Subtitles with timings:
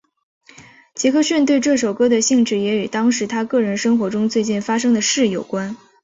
[0.95, 5.77] 杰克逊对这首歌的兴趣也与当时他个人生活中最近发生的事有关。